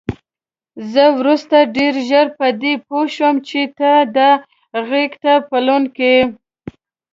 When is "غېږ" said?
4.87-5.11